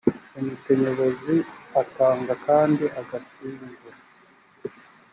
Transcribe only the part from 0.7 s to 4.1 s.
nyobozi atanga kandi agashyingura